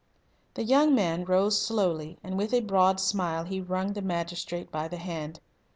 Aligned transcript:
The 0.55 0.63
young 0.63 0.95
man 0.95 1.25
rose 1.25 1.61
slowly, 1.61 2.17
and 2.23 2.35
with 2.35 2.55
a 2.55 2.61
broad 2.61 2.99
smile 2.99 3.43
he 3.43 3.61
wrung 3.61 3.93
the 3.93 4.01
magistrate 4.01 4.71
by 4.71 4.87
the 4.87 4.97
hand. 4.97 5.39